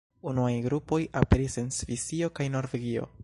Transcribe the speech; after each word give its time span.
Unuaj 0.29 0.53
grupoj 0.67 0.99
aperis 1.21 1.59
en 1.65 1.71
Svisio 1.79 2.33
kaj 2.41 2.53
Norvegio. 2.57 3.09